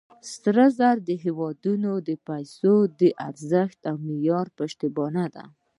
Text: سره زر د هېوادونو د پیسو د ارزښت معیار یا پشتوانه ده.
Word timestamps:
سره 0.37 0.63
زر 0.77 0.95
د 1.09 1.09
هېوادونو 1.23 1.91
د 2.07 2.09
پیسو 2.27 2.73
د 2.99 3.01
ارزښت 3.27 3.81
معیار 4.07 4.45
یا 4.49 4.55
پشتوانه 4.57 5.25
ده. 5.35 5.45